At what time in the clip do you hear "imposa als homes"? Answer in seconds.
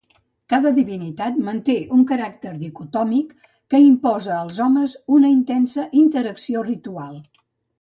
3.91-4.97